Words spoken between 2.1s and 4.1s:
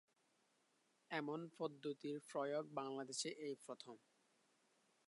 প্রয়োগ বাংলাদেশে এই প্রথম।